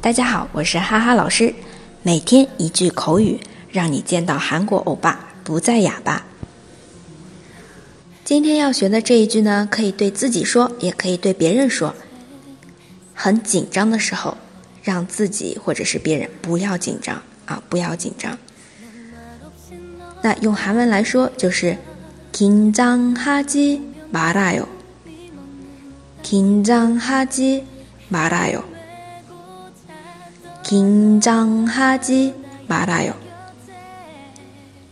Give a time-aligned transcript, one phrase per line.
[0.00, 1.54] 大家好，我是哈哈老师。
[2.02, 3.38] 每天一句口语，
[3.70, 6.26] 让你见到韩国欧巴不再哑巴。
[8.24, 11.94] 今天要学的这一句呢，可以对自己说，也可以对别人说。
[13.14, 14.36] 很紧张的时候，
[14.82, 18.36] 让自己或者是别人不要紧张啊，不要紧张。
[20.22, 21.76] 那用韩文来说就是
[22.34, 23.80] “긴장하지
[24.12, 24.66] 마라요”。
[26.25, 26.31] 긴장하지말아 요。
[26.31, 27.63] 紧张哈基
[28.07, 28.63] 马拉哟，
[30.63, 32.33] 紧张哈基
[32.67, 33.13] 马拉哟。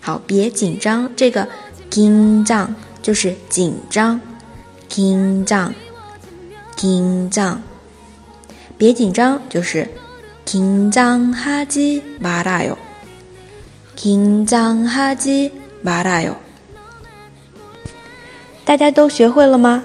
[0.00, 1.46] 好，别紧张，这个
[1.90, 4.20] 紧张就是紧张，
[4.88, 5.72] 紧张，
[6.74, 7.62] 紧张。
[8.76, 9.88] 别紧张就是
[10.44, 12.76] 紧张哈基马拉哟，
[13.94, 16.34] 紧张哈基马拉哟。
[18.64, 19.84] 大家都学会了吗？